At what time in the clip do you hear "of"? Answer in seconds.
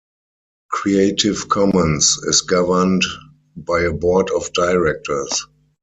4.31-4.51